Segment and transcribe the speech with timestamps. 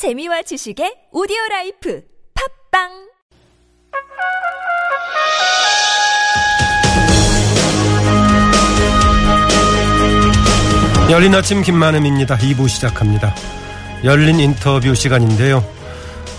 [0.00, 2.88] 재미와 지식의 오디오 라이프 팟빵
[11.10, 12.38] 열린 아침 김만흠입니다.
[12.38, 13.34] 2부 시작합니다.
[14.02, 15.62] 열린 인터뷰 시간인데요.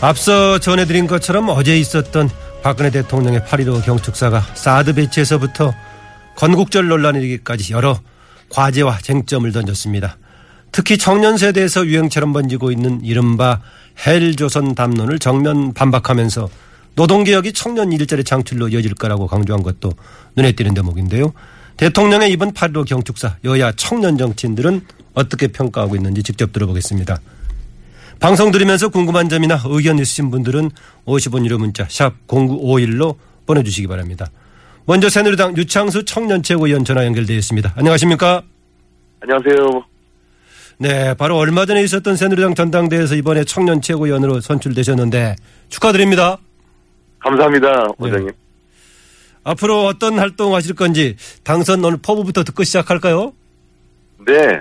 [0.02, 2.32] 앞서 전해드린 것처럼 어제 있었던
[2.64, 5.71] 박근혜 대통령의 8.15 경축사가 사드 배치에서부터
[6.36, 8.00] 건국절 논란에 이르기까지 여러
[8.50, 10.18] 과제와 쟁점을 던졌습니다.
[10.72, 13.62] 특히 청년 세대에서 유행처럼 번지고 있는 이른바
[14.06, 16.50] 헬조선 담론을 정면 반박하면서
[16.95, 19.92] 노동개혁이 청년 일자리 창출로 이어질 거라고 강조한 것도
[20.36, 21.34] 눈에 띄는 대목인데요.
[21.78, 24.81] 대통령의 이번 8.15 경축사 여야 청년 정치인들은
[25.14, 27.20] 어떻게 평가하고 있는지 직접 들어보겠습니다.
[28.20, 30.70] 방송 들으면서 궁금한 점이나 의견 있으신 분들은
[31.06, 33.16] 50원 유료 문자 샵 0951로
[33.48, 34.28] 보내주시기 바랍니다.
[34.86, 37.73] 먼저 새누리당 유창수 청년최고위원 전화 연결되어 있습니다.
[37.76, 38.44] 안녕하십니까?
[39.22, 39.91] 안녕하세요.
[40.81, 45.35] 네, 바로 얼마 전에 있었던 새누리당 전당대회에서 이번에 청년 최고위원으로 선출되셨는데
[45.70, 46.39] 축하드립니다.
[47.20, 48.30] 감사합니다, 원장님.
[48.30, 48.36] 네.
[49.44, 53.31] 앞으로 어떤 활동 하실 건지 당선 오늘 포부부터 듣고 시작할까요?
[54.25, 54.59] 네.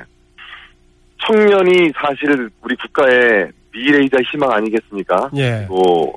[1.27, 5.31] 청년이 사실 우리 국가의 미래이자 희망 아니겠습니까?
[5.37, 5.65] 예.
[5.69, 6.13] 또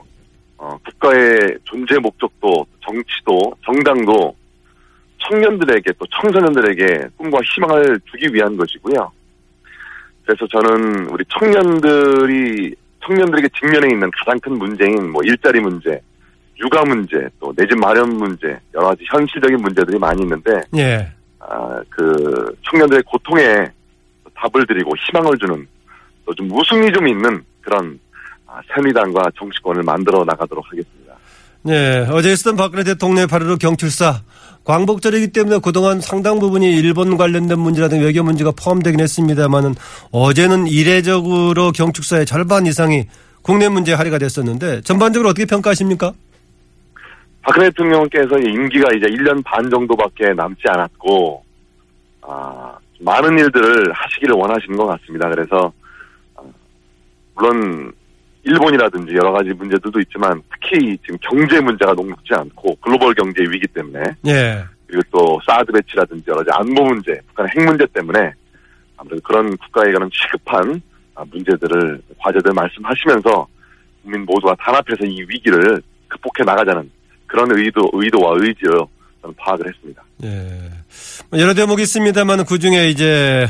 [0.58, 4.35] 어, 국가의 존재 목적도 정치도 정당도
[5.30, 9.09] 청년들에게 또 청소년들에게 꿈과 희망을 주기 위한 것이고요.
[10.25, 15.99] 그래서 저는 우리 청년들이 청년들에게 직면해 있는 가장 큰 문제인 뭐 일자리 문제,
[16.59, 21.11] 육아 문제, 또 내 집 마련 문제 여러 가지 현실적인 문제들이 많이 있는데 예.
[21.39, 23.67] 아, 그 청년들의 고통에
[24.35, 25.67] 답을 드리고 희망을 주는
[26.25, 27.99] 또좀 웃음이 좀 있는 그런
[28.47, 31.13] 아, 새누리당과 정치권을 만들어 나가도록 하겠습니다.
[31.63, 34.21] 네, 어제 있었던 박근혜 대통령의 8.15 경출사
[34.64, 39.75] 광복절이기 때문에 그동안 상당 부분이 일본 관련된 문제라든가 외교 문제가 포함되긴 했습니다만은
[40.11, 43.06] 어제는 이례적으로 경축사의 절반 이상이
[43.41, 46.14] 국내 문제에 할애가 됐었는데 전반적으로 어떻게 평가하십니까?
[47.44, 51.44] 박근혜 대통령께서 임기가 이제 1년 반 정도밖에 남지 않았고,
[52.22, 55.30] 아, 많은 일들을 하시기를 원하시는 것 같습니다.
[55.30, 55.74] 그래서,
[56.35, 56.53] 어,
[57.35, 57.91] 물론,
[58.44, 64.04] 일본이라든지 여러 가지 문제들도 있지만, 특히 지금 경제 문제가 녹록지 않고, 글로벌 경제 위기 때문에,
[64.28, 64.64] 예.
[64.86, 68.31] 그리고 또 사드 배치라든지 여러 가지 안보 문제, 북한의 핵 문제 때문에,
[68.98, 70.81] 아무래도 그런 국가에 관한 시급한
[71.16, 73.48] 아, 문제들을, 과제들 말씀하시면서,
[74.02, 76.90] 국민 모두가 단합해서 이 위기를 극복해 나가자는
[77.28, 78.80] 그런 의도, 의도와 의지를
[79.22, 80.04] 저는 파악을 했습니다.
[80.24, 80.70] 예.
[81.40, 83.48] 여러 대목이 있습니다만 그 중에 이제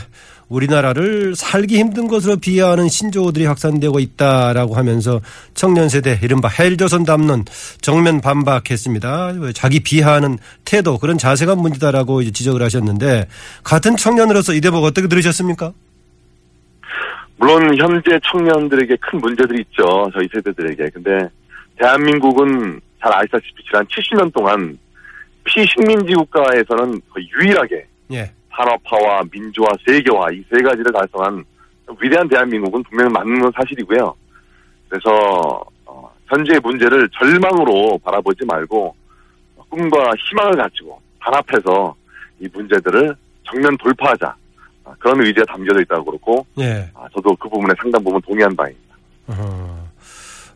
[0.50, 5.22] 우리나라를 살기 힘든 것으로 비하하는 신조어들이 확산되고 있다라고 하면서
[5.54, 7.46] 청년 세대 이른바 헬조선 담론
[7.82, 9.34] 정면 반박했습니다.
[9.54, 13.28] 자기 비하하는 태도 그런 자세가 문제다라고 지적을 하셨는데
[13.64, 15.74] 같은 청년으로서 이 대목 어떻게 들으셨습니까?
[17.38, 20.10] 물론 현재 청년들에게 큰 문제들이 있죠.
[20.14, 20.90] 저희 세대들에게.
[20.94, 21.28] 근데
[21.78, 24.78] 대한민국은 잘 아시다시피 지난 70년 동안
[25.44, 28.32] 피식민지 국가에서는 거의 유일하게 예.
[28.56, 31.44] 산업화와 민주화, 세계화 이 세 가지를 달성한
[32.00, 34.16] 위대한 대한민국은 분명히 맞는 사실이고요.
[34.90, 38.96] 그래서 어, 현재의 문제를 절망으로 바라보지 말고
[39.70, 41.96] 꿈과 희망을 가지고 단합해서
[42.40, 43.16] 이 문제들을
[43.50, 44.36] 정면 돌파하자
[44.86, 46.88] 아, 그런 의지가 담겨져 있다고 그렇고 예.
[46.94, 48.96] 아, 저도 그 부분에 상당 부분 동의한 바입니다.
[49.28, 49.90] 어.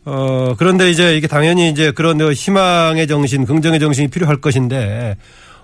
[0.05, 5.17] 어, 그런데 이제 이게 당연히 이제 그런 희망의 정신, 긍정의 정신이 필요할 것인데,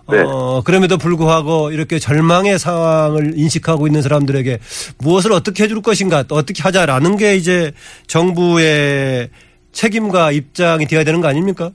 [0.10, 0.20] 네.
[0.20, 4.60] 어, 그럼에도 불구하고 이렇게 절망의 상황을 인식하고 있는 사람들에게
[5.00, 7.72] 무엇을 어떻게 해줄 것인가, 어떻게 하자라는 게 이제
[8.08, 9.30] 정부의
[9.72, 11.72] 책임과 입장이 되어야 되는 거 아닙니까?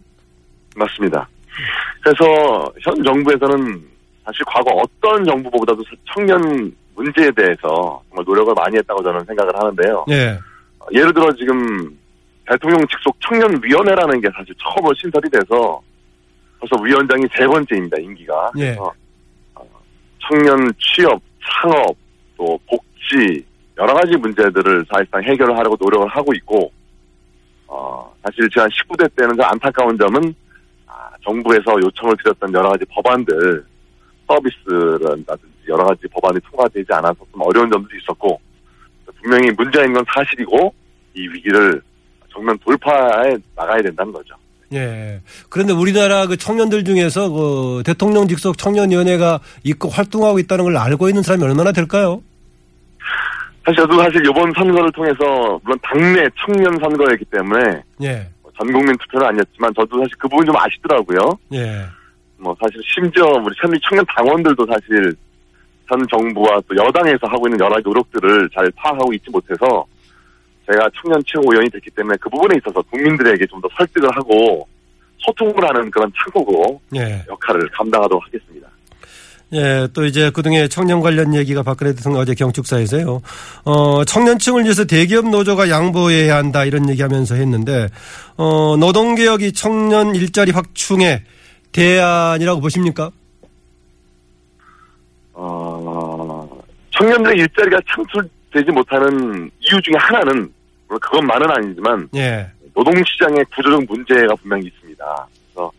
[0.77, 1.29] 맞습니다.
[2.03, 3.83] 그래서 현 정부에서는
[4.25, 5.83] 사실 과거 어떤 정부보다도
[6.15, 10.05] 청년 문제에 대해서 정말 노력을 많이 했다고 저는 생각을 하는데요.
[10.11, 10.39] 예.
[10.93, 11.97] 예를 들어 지금
[12.47, 15.81] 대통령 직속 청년위원회라는 게 사실 처음으로 신설이 돼서
[16.59, 18.53] 벌써 위원장이 세 번째입니다, 임기가.
[18.59, 18.75] 예.
[18.75, 18.93] 그래서
[20.21, 21.97] 청년 취업, 창업,
[22.37, 23.45] 또 복지,
[23.79, 26.73] 여러 가지 문제들을 사실상 해결을 하려고 노력을 하고 있고,
[27.67, 30.35] 어, 사실 지난 19대 때는 좀 안타까운 점은,
[30.87, 33.65] 아, 정부에서 요청을 드렸던 여러 가지 법안들,
[34.27, 38.41] 서비스라든지 여러 가지 법안이 통과되지 않아서 좀 어려운 점도 있었고,
[39.23, 40.75] 분명히 문제인 건 사실이고,
[41.15, 41.81] 이 위기를
[42.31, 44.35] 정면 돌파해 나가야 된다는 거죠.
[44.75, 45.21] 예.
[45.49, 51.23] 그런데 우리나라 그 청년들 중에서 그 대통령 직속 청년위원회가 있고 활동하고 있다는 걸 알고 있는
[51.23, 52.23] 사람이 얼마나 될까요?
[53.65, 58.29] 사실 저도 사실 이번 선거를 통해서 물론 당내 청년 선거였기 때문에 예.
[58.59, 61.39] 전 국민 투표는 아니었지만 저도 사실 그 부분 좀 아쉽더라고요.
[61.55, 61.85] 예.
[62.39, 65.15] 뭐 사실 심지어 우리 현미 청년 당원들도 사실
[65.87, 69.85] 현 정부와 또 여당에서 하고 있는 여러 가지 노력들을 잘 파악하고 있지 못해서
[70.71, 74.69] 제가 청년 최고위원이 됐기 때문에 그 부분에 있어서 국민들에게 좀 더 설득을 하고
[75.19, 77.25] 소통을 하는 그런 창구고 예.
[77.29, 78.69] 역할을 감당하도록 하겠습니다.
[79.55, 83.23] 예, 또 이제 그동안 청년 관련 얘기가 박근혜 대통령 어제 경축사에서요.
[83.65, 87.89] 어, 청년층을 위해서 대기업 노조가 양보해야 한다 이런 얘기 하면서 했는데,
[88.37, 91.23] 어, 노동개혁이 청년 일자리 확충의
[91.73, 93.11] 대안이라고 보십니까?
[95.33, 100.53] 어, 청년들의 일자리가 창출되지 못하는 이유 중에 하나는
[100.89, 102.51] 물론 그것만은 아니지만 예.
[102.75, 105.27] 노동시장의 구조적 문제가 분명히 있습니다.
[105.53, 105.73] 그래서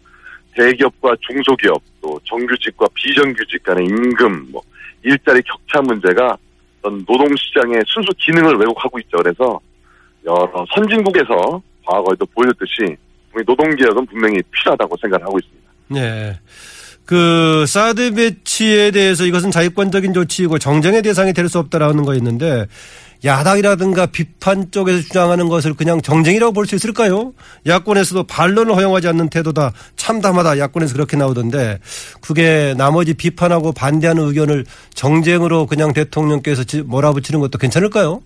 [0.56, 4.62] 대기업과 중소기업 또 정규직과 비정규직 간의 임금 뭐
[5.04, 6.38] 일자리 격차 문제가
[6.80, 9.18] 어떤 노동시장의 순수 기능을 왜곡하고 있죠.
[9.18, 9.60] 그래서
[10.26, 12.96] 여러 선진국에서 과거에도 보여줬듯이
[13.46, 15.70] 노동개혁은 분명히 필요하다고 생각을 하고 있습니다.
[15.96, 16.40] 예.
[17.06, 22.68] 그 사드 배치에 대해서 이것은 자유권적인 조치이고 정쟁의 대상이 될 수 없다라는 거였는데
[23.26, 27.34] 야당이라든가 비판 쪽에서 주장하는 것을 그냥 정쟁이라고 볼 수 있을까요?
[27.66, 31.80] 야권에서도 반론을 허용하지 않는 태도다 참담하다 야권에서 그렇게 나오던데
[32.22, 38.22] 그게 나머지 비판하고 반대하는 의견을 정쟁으로 그냥 대통령께서 지- 몰아붙이는 것도 괜찮을까요?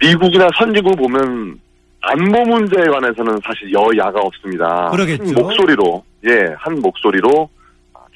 [0.00, 1.58] 미국이나 선진국 보면
[2.00, 4.90] 안보 문제에 관해서는 사실 여야가 없습니다.
[4.90, 5.24] 그러겠죠.
[5.24, 7.48] 한 목소리로 예, 한 목소리로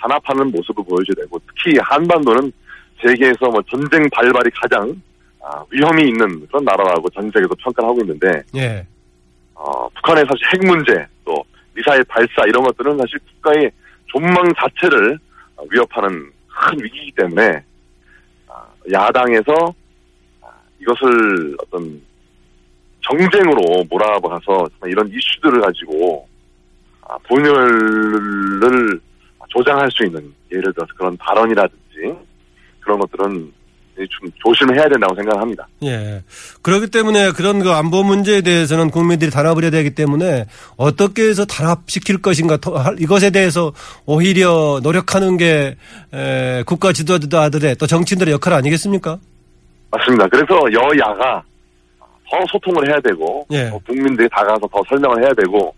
[0.01, 2.53] 단합하는 모습을 보여줘야 되고 특히 한반도는
[3.01, 5.01] 세계에서 뭐 전쟁 발발이 가장
[5.43, 8.87] 아, 위험이 있는 그런 나라라고 전 세계도 평가를 하고 있는데 예.
[9.55, 13.71] 어, 북한의 사실 핵 문제 또 미사일 발사 이런 것들은 사실 국가의
[14.07, 15.19] 존망 자체를
[15.57, 17.63] 어, 위협하는 큰 위기이기 때문에
[18.49, 19.53] 아, 야당에서
[20.43, 20.49] 아,
[20.81, 22.01] 이것을 어떤
[23.01, 26.29] 정쟁으로 몰아가서 이런 이슈들을 가지고
[27.03, 29.01] 아, 분열을
[29.49, 32.15] 조장할 수 있는 예를 들어서 그런 발언이라든지
[32.89, 33.53] 그런 것들은
[33.97, 35.69] 좀 조심해야 된다고 생각합니다.
[35.83, 36.23] 예.
[36.63, 40.47] 그렇기 때문에 그런 그 안보 문제에 대해서는 국민들이 단합을 해야 되기 때문에
[40.77, 42.59] 어떻게 해서 단합시킬 것인가
[42.99, 43.73] 이것에 대해서
[44.07, 45.77] 오히려 노력하는 게
[46.15, 49.19] 에, 국가 지도자들의 또 정치인들의 역할 아니겠습니까?
[49.91, 50.29] 맞습니다.
[50.29, 51.43] 그래서 여야가
[52.31, 53.69] 더 소통을 해야 되고 예.
[53.69, 55.75] 더 국민들이 다가가서 더 설명을 해야 되고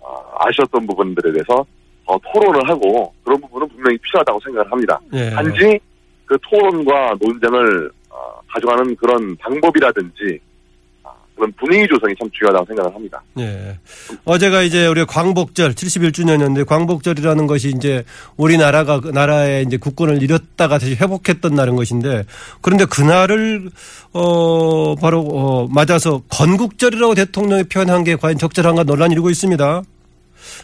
[0.00, 1.64] 어, 아쉬웠던 부분들에 대해서
[2.06, 5.00] 더 토론을 하고 그런 부분은 분명히 필요하다고 생각을 합니다.
[5.14, 5.30] 예.
[5.30, 5.80] 단지
[6.28, 10.38] 그 토론과 논쟁을 어, 가져가는 그런 방법이라든지
[11.02, 13.22] 아, 그런 분위기 조성이 참 중요하다고 생각을 합니다.
[13.38, 13.78] 예.
[14.26, 18.04] 어제가 이제 우리 광복절 71주년이었는데 광복절이라는 것이 이제
[18.36, 22.24] 우리나라가 그 나라의 이제 국권을 잃었다가 다시 회복했던 날인 것인데
[22.60, 23.70] 그런데 그날을
[24.12, 29.82] 어 바로 어 맞아서 건국절이라고 대통령이 표현한 게 과연 적절한가 논란이 일고 있습니다.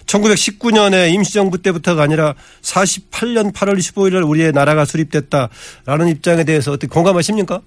[0.06, 7.60] 1919년에 임시정부 때부터가 아니라 48년 8월 15일 우리의 나라가 수립됐다라는 입장에 대해서 어떻게 공감하십니까?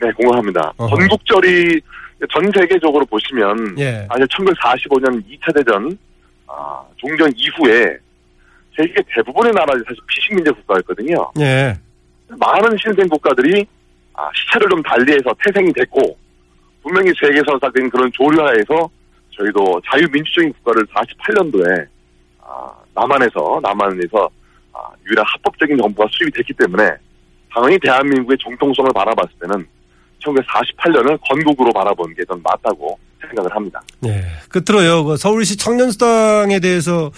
[0.00, 0.72] 네, 공감합니다.
[0.76, 0.96] 어허.
[0.96, 1.80] 건국절이
[2.32, 4.06] 전 세계적으로 보시면 예.
[4.08, 5.96] 사실 1945년 2차 대전
[6.46, 7.96] 아, 종전 이후에
[8.76, 11.30] 세계 대부분의 나라들이 사실 피식민제 국가였거든요.
[11.40, 11.76] 예.
[12.28, 13.64] 많은 신생 국가들이
[14.14, 16.16] 아, 시차를 좀 달리해서 태생이 됐고
[16.82, 18.88] 분명히 세계에서 된 그런 조류하에서
[19.40, 21.86] 저희도 자유민주적인 국가를 48년도에
[22.42, 24.28] 아, 남한에서 남한에서
[24.72, 26.90] 아, 유일한 합법적인 정부가 수립이 됐기 때문에
[27.52, 29.66] 당연히 대한민국의 정통성을 바라봤을 때는
[30.24, 33.80] 1948년을 건국으로 바라보는 게 전 맞다고 생각을 합니다.
[34.06, 34.24] 예.
[34.48, 37.10] 끝으로요, 그 서울시 청년수당에 대해서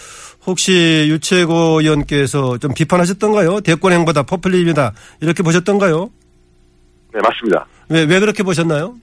[0.47, 3.61] 혹시 유채고 의원께서 좀 비판하셨던가요?
[3.61, 4.93] 대권 행보다 포퓰리즘이다.
[5.21, 6.11] 이렇게 보셨던가요?
[7.15, 7.67] 네, 맞습니다.
[7.89, 8.97] 왜, 왜 그렇게 보셨나요?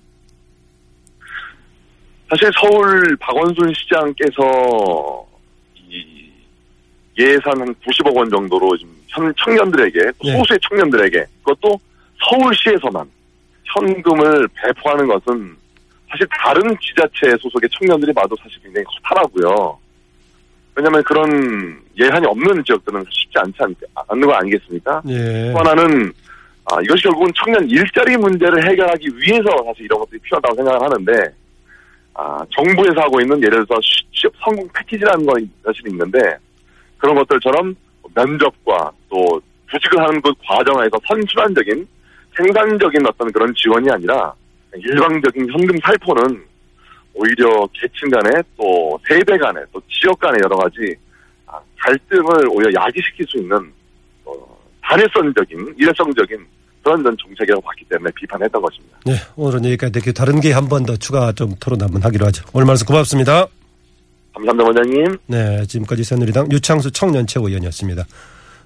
[2.29, 5.25] 사실 서울 박원순 시장께서
[5.89, 6.29] 이
[7.17, 10.31] 예산 한 90억 원 정도로 지금 청- 청년들에게 예.
[10.37, 11.79] 소수의 청년들에게 그것도
[12.29, 13.05] 서울시에서만
[13.65, 15.55] 현금을 배포하는 것은
[16.09, 19.77] 사실 다른 지자체 소속의 청년들이 봐도 사실 굉장히 허탈하고요.
[20.75, 23.75] 왜냐하면 그런 예산이 없는 지역들은 쉽지 않지 않,
[24.07, 25.01] 않는 거 아니겠습니까?
[25.09, 25.51] 예.
[25.51, 26.11] 또 하나는
[26.71, 31.11] 아, 이것이 결국은 청년 일자리 문제를 해결하기 위해서 사실 이런 것들이 필요하다고 생각을 하는데
[32.13, 33.79] 아, 정부에서 하고 있는 예를 들어서
[34.11, 36.19] 취업 성공 패키지라는 거 사실 있는데
[36.97, 37.75] 그런 것들처럼
[38.13, 41.87] 면접과 또 구직을 하는 그 과정에서 선순환적인
[42.35, 44.33] 생산적인 어떤 그런 지원이 아니라
[44.75, 46.43] 일방적인 현금 살포는
[47.13, 50.95] 오히려 계층 간에 또 세대 간에 또 지역 간에 여러 가지
[51.47, 53.57] 아, 갈등을 오히려 야기시킬 수 있는
[54.25, 54.33] 어,
[54.81, 56.45] 단회성적인 일회성적인
[56.89, 58.97] 그런 전 정책이라고 봤기 때문에 비판했던 것입니다.
[59.05, 59.13] 네.
[59.35, 62.43] 오늘은 여기까지 이렇게 다른 게 한 번 더 추가 좀 토론 한번 하기로 하죠.
[62.53, 63.45] 오늘 말씀 고맙습니다.
[64.33, 65.17] 감사합니다, 원장님.
[65.27, 65.65] 네.
[65.67, 68.05] 지금까지 새누리당 유창수 청년 최고위원이었습니다.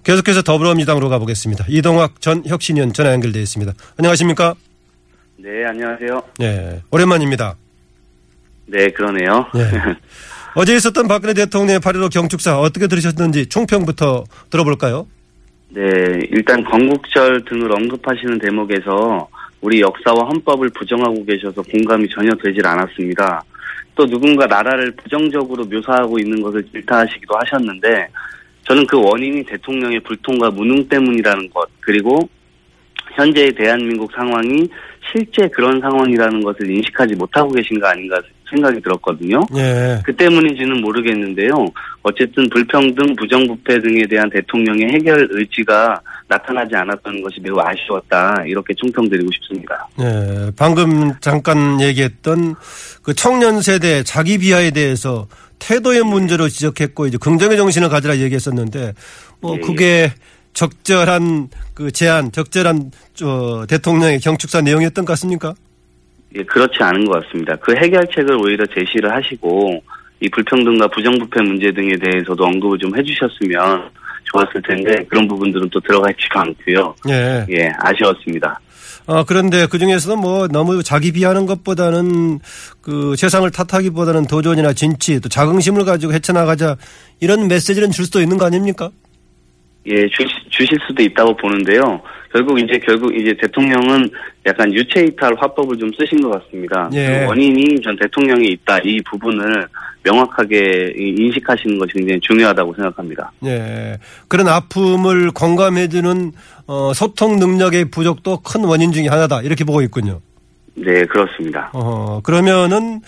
[0.03, 1.65] 계속해서 더불어민주당으로 가보겠습니다.
[1.68, 3.74] 이동학 전 혁신위원 전화 연결되어 있습니다.
[3.98, 4.56] 안녕하십니까?
[5.38, 6.24] 네, 안녕하세요.
[6.39, 7.56] 네, 오랜만입니다.
[8.68, 9.46] 네, 그러네요.
[9.53, 9.70] 네.
[10.56, 15.08] 어제 있었던 박근혜 대통령의 8.15 경축사 어떻게 들으셨는지 총평부터 들어볼까요?
[15.74, 19.27] 네, 일단 건국절 등을 언급하시는 대목에서
[19.60, 23.44] 우리 역사와 헌법을 부정하고 계셔서 공감이 전혀 되질 않았습니다.
[23.96, 28.08] 또 누군가 나라를 부정적으로 묘사하고 있는 것을 질타하시기도 하셨는데
[28.63, 32.20] 저는 그 원인이 대통령의 불통과 무능 때문이라는 것 그리고
[33.15, 34.68] 현재의 대한민국 상황이
[35.12, 38.22] 실제 그런 상황이라는 것을 인식하지 못하고 계신 거 아닌가
[38.53, 39.41] 생각이 들었거든요.
[39.55, 40.00] 예.
[40.05, 41.51] 그 때문인지는 모르겠는데요.
[42.03, 48.43] 어쨌든 불평등, 부정부패 등에 대한 대통령의 해결 의지가 나타나지 않았던 것이 매우 아쉬웠다.
[48.48, 49.88] 이렇게 총평드리고 싶습니다.
[50.00, 50.51] 예.
[50.55, 52.55] 방금 잠깐 얘기했던
[53.01, 55.27] 그 청년 세대 자기 비하에 대해서
[55.60, 58.93] 태도의 문제로 지적했고 이제 긍정의 정신을 가지라 얘기했었는데
[59.39, 60.12] 뭐 예, 그게
[60.53, 65.53] 적절한 그 제안, 적절한 저 대통령의 경축사 내용이었던 것 같습니까?
[66.36, 67.56] 예, 그렇지 않은 것 같습니다.
[67.58, 69.84] 그 해결책을 오히려 제시를 하시고
[70.20, 73.90] 이 불평등과 부정부패 문제 등에 대해서도 언급을 좀 해주셨으면
[74.25, 76.96] 좋았을 텐데 그런 부분들은 또 들어가 있지가 않고요.
[77.10, 77.46] 예.
[77.50, 78.60] 예, 아쉬웠습니다.
[79.06, 82.40] 어, 그런데 그 중에서도 뭐 너무 자기 비하는 것보다는
[82.82, 86.78] 그 세상을 탓하기보다는 도전이나 진치 또 자긍심을 가지고 헤쳐나가자
[87.20, 88.90] 이런 메시지는 줄 수도 있는 거 아닙니까?
[89.88, 92.02] 예, 주, 주실 수도 있다고 보는데요.
[92.34, 94.10] 결국 이제 결국 이제 대통령은
[94.48, 96.90] 약간 유체 이탈 화법을 좀 쓰신 것 같습니다.
[96.94, 97.20] 예.
[97.20, 99.68] 그 원인이 전 대통령이 있다 이 부분을
[100.04, 103.32] 명확하게 이- 인식하시는 것이 굉장히 중요하다고 생각합니다.
[103.46, 103.98] 예.
[104.28, 106.32] 그런 아픔을 공감해주는
[106.68, 110.20] 어, 소통 능력의 부족도 큰 원인 중에 하나다 이렇게 보고 있군요.
[110.75, 111.70] 네, 그렇습니다.
[111.74, 113.02] 어, 그러면은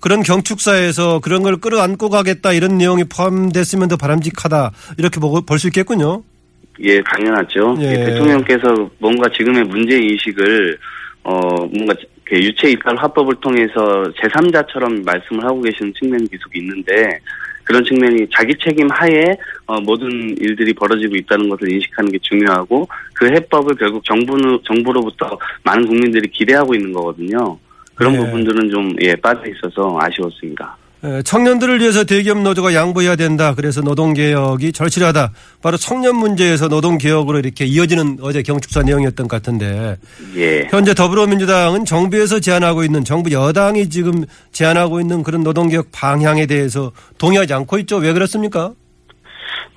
[0.00, 6.24] 그런 경축사에서 그런 걸 끌어안고 가겠다 이런 내용이 포함됐으면 더 바람직하다 이렇게 볼수 있겠군요.
[6.80, 7.76] 예, 당연하죠.
[7.80, 7.90] 예.
[7.90, 10.78] 예, 대통령께서 뭔가 지금의 문제 인식을
[11.24, 11.94] 어 뭔가
[12.32, 17.18] 유체 이탈 화법을 통해서 제3자처럼 말씀을 하고 계시는 측면이 계속 있는데
[17.64, 19.36] 그런 측면이 자기 책임 하에
[19.66, 20.10] 어, 모든
[20.40, 26.74] 일들이 벌어지고 있다는 것을 인식하는 게 중요하고 그 해법을 결국 정부 정부로부터 많은 국민들이 기대하고
[26.74, 27.58] 있는 거거든요.
[27.94, 28.18] 그런 예.
[28.18, 30.76] 부분들은 좀 예, 빠져 있어서 아쉬웠습니다.
[31.04, 33.54] 예, 청년들을 위해서 대기업 노조가 양보해야 된다.
[33.56, 35.32] 그래서 노동개혁이 절실하다.
[35.60, 39.96] 바로 청년 문제에서 노동개혁으로 이렇게 이어지는 어제 경축사 내용이었던 것 같은데
[40.36, 40.68] 예.
[40.70, 47.52] 현재 더불어민주당은 정부에서 제안하고 있는 정부 여당이 지금 제안하고 있는 그런 노동개혁 방향에 대해서 동의하지
[47.52, 47.96] 않고 있죠.
[47.96, 48.72] 왜 그렇습니까?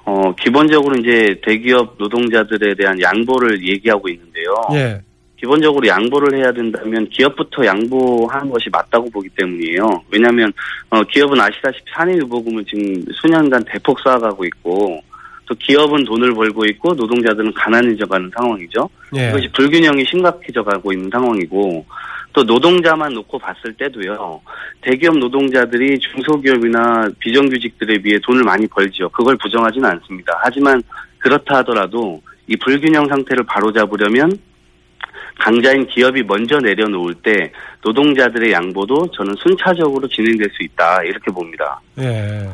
[0.06, 4.54] 어, 기본적으로 이제 대기업 노동자들에 대한 양보를 얘기하고 있는데요.
[4.74, 5.02] 예.
[5.38, 10.04] 기본적으로 양보를 해야 된다면 기업부터 양보하는 것이 맞다고 보기 때문이에요.
[10.10, 10.52] 왜냐하면
[10.90, 15.02] 어, 기업은 아시다시피 산해유보금을 지금 수년간 대폭 쌓아가고 있고
[15.48, 18.90] 또 기업은 돈을 벌고 있고 노동자들은 가난해져가는 상황이죠.
[19.18, 19.30] 예.
[19.30, 21.86] 이것이 불균형이 심각해져가고 있는 상황이고
[22.34, 24.42] 또 노동자만 놓고 봤을 때도요.
[24.82, 29.08] 대기업 노동자들이 중소기업이나 비정규직들에 비해 돈을 많이 벌지요.
[29.10, 30.38] 그걸 부정하지는 않습니다.
[30.42, 30.82] 하지만
[31.20, 34.38] 그렇다 하더라도 이 불균형 상태를 바로잡으려면
[35.40, 37.52] 강자인 기업이 먼저 내려놓을 때
[37.84, 41.80] 노동자들의 양보도 저는 순차적으로 진행될 수 있다 이렇게 봅니다.
[42.00, 42.50] 예.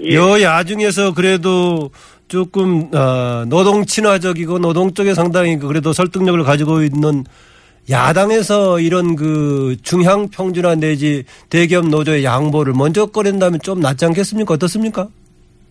[0.00, 0.14] 예.
[0.14, 1.90] 여야 중에서 그래도
[2.28, 7.24] 조금 어, 노동 친화적이고 노동 쪽에 상당히 그 그래도 설득력을 가지고 있는
[7.90, 14.54] 야당에서 이런 그 중향 평준화 내지 대기업 노조의 양보를 먼저 꺼낸다면 좀 낫지 않겠습니까?
[14.54, 15.08] 어떻습니까?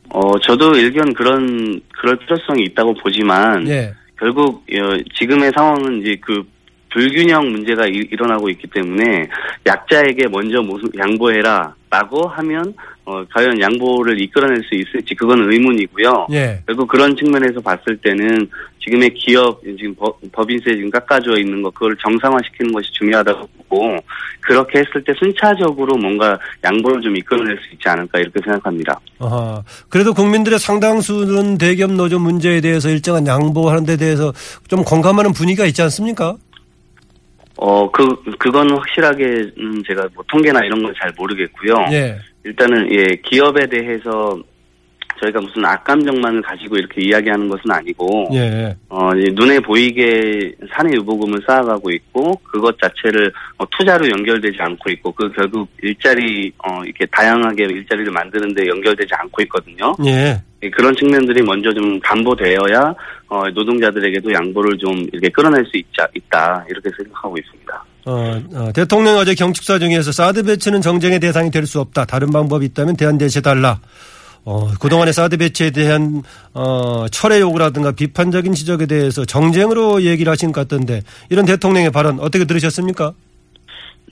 [0.09, 3.93] 어 저도 일견 그런 그럴 필요성이 있다고 보지만 예.
[4.21, 6.43] 결국 어, 지금의 상황은 이제 그
[6.91, 9.27] 불균형 문제가 일, 일어나고 있기 때문에
[9.65, 10.61] 약자에게 먼저
[10.95, 16.27] 양보해라라고 하면 어, 과연 양보를 이끌어낼 수 있을지 그건 의문이고요.
[16.31, 16.61] 예.
[16.67, 18.47] 결국 그런 측면에서 봤을 때는
[18.83, 23.97] 지금의 기업 지금 법, 법인세 지금 깎아줘 있는 거 그걸 정상화시키는 것이 중요하다고 보고
[24.41, 28.99] 그렇게 했을 때 순차적으로 뭔가 양보를 좀 이끌어낼 수 있지 않을까 이렇게 생각합니다.
[29.19, 29.63] 아하.
[29.89, 34.33] 그래도 국민들의 상당수는 대기업 노조 문제에 대해서 일정한 양보하는 데 대해서
[34.67, 36.37] 좀 공감하는 분위기가 있지 않습니까?
[37.63, 38.03] 어, 그,
[38.39, 39.23] 그건 확실하게
[39.55, 41.85] 는 제가 뭐 통계나 이런 건 잘 모르겠고요.
[41.91, 42.17] 예.
[42.43, 44.35] 일단은, 예, 기업에 대해서
[45.21, 48.75] 저희가 무슨 악감정만을 가지고 이렇게 이야기하는 것은 아니고, 예.
[48.89, 55.31] 어, 눈에 보이게 사내 유보금을 쌓아가고 있고, 그것 자체를 어, 투자로 연결되지 않고 있고, 그
[55.31, 59.93] 결국 일자리, 어, 이렇게 다양하게 일자리를 만드는데 연결되지 않고 있거든요.
[60.07, 60.41] 예.
[60.63, 62.93] 예, 그런 측면들이 먼저 좀 담보되어야,
[63.29, 67.85] 어, 노동자들에게도 양보를 좀 이렇게 끌어낼 수 있자, 있다, 이렇게 생각하고 있습니다.
[68.05, 72.05] 어, 어, 대통령 어제 경축사 중에서 사드 배치는 정쟁의 대상이 될 수 없다.
[72.05, 73.79] 다른 방법이 있다면 대안 제시해달라.
[74.43, 80.61] 어, 그동안의 사드 배치에 대한 어, 철회 요구라든가 비판적인 지적에 대해서 정쟁으로 얘기를 하신 것
[80.61, 83.13] 같던데 이런 대통령의 발언 어떻게 들으셨습니까?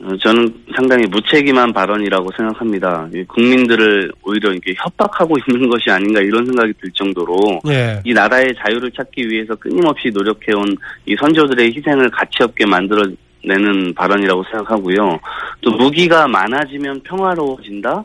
[0.02, 3.08] 어, 저는 상당히 무책임한 발언이라고 생각합니다.
[3.14, 8.02] 이 국민들을 오히려 이렇게 협박하고 있는 것이 아닌가 이런 생각이 들 정도로 예.
[8.06, 15.20] 이 나라의 자유를 찾기 위해서 끊임없이 노력해온 이 선조들의 희생을 가치 없게 만들어내는 발언이라고 생각하고요.
[15.62, 18.04] 또 무기가 많아지면 평화로워진다?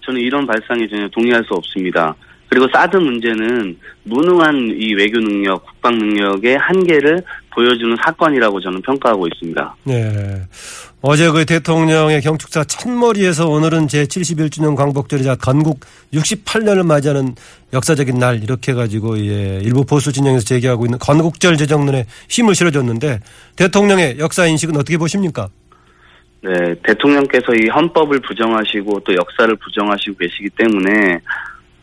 [0.00, 2.14] 저는 이런 발상에 전혀 동의할 수 없습니다.
[2.48, 7.22] 그리고 사드 문제는 무능한 이 외교 능력, 국방 능력의 한계를
[7.56, 9.76] 보여주는 사건이라고 저는 평가하고 있습니다.
[9.88, 10.42] 예.
[11.00, 15.80] 어제 그 대통령의 경축사 첫머리에서 오늘은 제 71주년 광복절이자 건국
[16.12, 17.34] 68년을 맞이하는
[17.72, 23.20] 역사적인 날 이렇게 해가지고 예, 일부 보수 진영에서 제기하고 있는 건국절 제정론에 힘을 실어줬는데
[23.56, 25.48] 대통령의 역사 인식은 어떻게 보십니까?
[26.42, 31.20] 네, 대통령께서 이 헌법을 부정하시고 또 역사를 부정하시고 계시기 때문에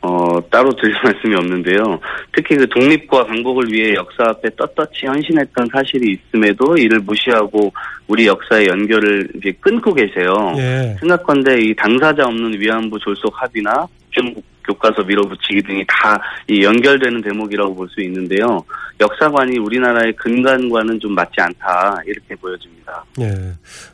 [0.05, 1.99] 어, 따로 드릴 말씀이 없는데요.
[2.35, 7.71] 특히 그 독립과 강복을 위해 역사 앞에 떳떳이 헌신했던 사실이 있음에도 이를 무시하고
[8.07, 10.53] 우리 역사의 연결을 이제 끊고 계세요.
[10.57, 10.95] 예.
[10.99, 16.19] 생각건데 이 당사자 없는 위안부 졸속 합의나 중국 교과서 밀어붙이기 등이 다
[16.49, 18.63] 이 연결되는 대목이라고 볼 수 있는데요.
[18.99, 23.05] 역사관이 우리나라의 근간과는 좀 맞지 않다 이렇게 보여집니다.
[23.21, 23.53] 예.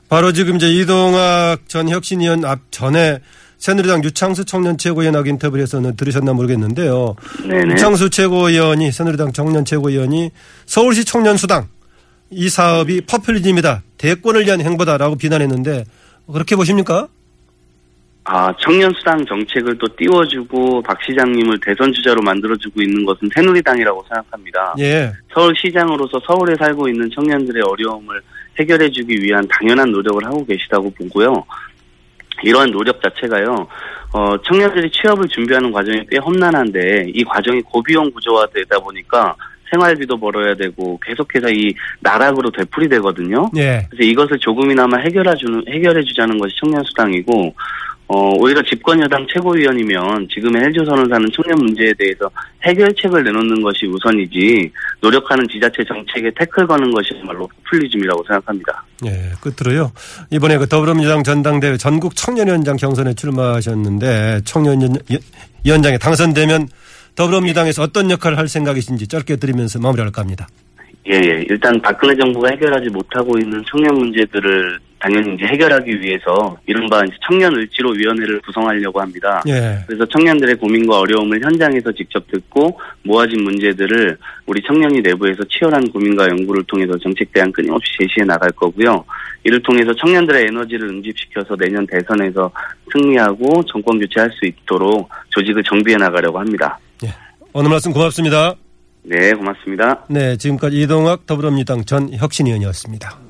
[0.09, 3.19] 바로 지금 이제 이동학 전 혁신위원 앞 전에
[3.59, 7.15] 새누리당 유창수 청년 최고위원하고 인터뷰를 해서 들으셨나 모르겠는데요.
[7.47, 7.73] 네네.
[7.73, 10.31] 유창수 최고위원이 새누리당 청년 최고위원이
[10.65, 11.67] 서울시 청년수당
[12.31, 13.83] 이 사업이 퍼퓰리즘이다.
[13.97, 15.83] 대권을 위한 행보다라고 비난했는데
[16.31, 17.07] 그렇게 보십니까?
[18.23, 24.75] 아, 청년수당 정책을 또 띄워주고 박 시장님을 대선 주자로 만들어주고 있는 것은 새누리당이라고 생각합니다.
[24.79, 25.11] 예.
[25.33, 28.21] 서울시장으로서 서울에 살고 있는 청년들의 어려움을
[28.59, 31.43] 해결해주기 위한 당연한 노력을 하고 계시다고 보고요.
[32.43, 33.67] 이러한 노력 자체가요,
[34.13, 39.35] 어, 청년들이 취업을 준비하는 과정이 꽤 험난한데, 이 과정이 고비용 구조화 되다 보니까
[39.71, 43.49] 생활비도 벌어야 되고, 계속해서 이 나락으로 되풀이 되거든요.
[43.57, 43.85] 예.
[43.89, 47.53] 그래서 이것을 조금이나마 해결해 주는, 해결해 주자는 것이 청년 수당이고,
[48.11, 52.27] 어, 오히려 집권여당 최고위원이면 지금의 헬조선을 사는 청년 문제에 대해서
[52.63, 58.83] 해결책을 내놓는 것이 우선이지, 노력하는 지자체 정책에 태클 거는 것이야말로 포퓰리즘이라고 생각합니다.
[59.05, 59.31] 예.
[59.41, 59.91] 끝으로요.
[60.31, 66.67] 이번에 그 더불어민주당 전당대회 전국 청년위원장 경선에 출마하셨는데 청년위원장에 당선되면
[67.13, 70.47] 더불어민주당에서 어떤 역할을 할 생각이신지 짧게 드리면서 마무리할까 합니다.
[71.07, 71.45] 예, 예.
[71.47, 77.55] 일단 박근혜 정부가 해결하지 못하고 있는 청년 문제들을 당연히 이제 해결하기 위해서 이른바 이제 청년
[77.55, 79.41] 을지로 위원회를 구성하려고 합니다.
[79.47, 79.79] 예.
[79.87, 86.63] 그래서 청년들의 고민과 어려움을 현장에서 직접 듣고 모아진 문제들을 우리 청년이 내부에서 치열한 고민과 연구를
[86.63, 89.03] 통해서 정책 대안 끊임없이 제시해 나갈 거고요.
[89.45, 92.51] 이를 통해서 청년들의 에너지를 응집시켜서 내년 대선에서
[92.91, 96.77] 승리하고 정권 교체할 수 있도록 조직을 정비해 나가려고 합니다.
[97.53, 98.53] 오늘 말씀 고맙습니다.
[99.03, 100.05] 네, 고맙습니다.
[100.09, 100.37] 네.
[100.37, 103.28] 지금까지 이동학 더불어민주당 전 혁신위원이었습니다.